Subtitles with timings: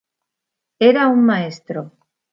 [0.89, 1.81] Era un maestro.